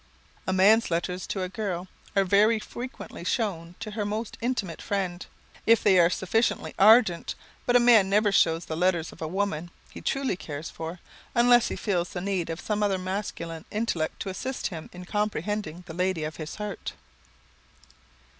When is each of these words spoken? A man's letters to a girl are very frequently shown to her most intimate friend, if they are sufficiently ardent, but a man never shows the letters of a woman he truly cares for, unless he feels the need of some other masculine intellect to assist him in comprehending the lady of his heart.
A 0.47 0.51
man's 0.51 0.89
letters 0.89 1.27
to 1.27 1.43
a 1.43 1.47
girl 1.47 1.87
are 2.15 2.23
very 2.23 2.57
frequently 2.57 3.23
shown 3.23 3.75
to 3.81 3.91
her 3.91 4.03
most 4.03 4.35
intimate 4.41 4.81
friend, 4.81 5.23
if 5.67 5.83
they 5.83 5.99
are 5.99 6.09
sufficiently 6.09 6.73
ardent, 6.79 7.35
but 7.67 7.75
a 7.75 7.79
man 7.79 8.09
never 8.09 8.31
shows 8.31 8.65
the 8.65 8.75
letters 8.75 9.11
of 9.11 9.21
a 9.21 9.27
woman 9.27 9.69
he 9.91 10.01
truly 10.01 10.35
cares 10.35 10.71
for, 10.71 10.99
unless 11.35 11.67
he 11.67 11.75
feels 11.75 12.09
the 12.09 12.19
need 12.21 12.49
of 12.49 12.59
some 12.59 12.81
other 12.81 12.97
masculine 12.97 13.65
intellect 13.69 14.19
to 14.21 14.29
assist 14.29 14.65
him 14.69 14.89
in 14.91 15.05
comprehending 15.05 15.83
the 15.85 15.93
lady 15.93 16.23
of 16.23 16.37
his 16.37 16.55
heart. 16.55 16.93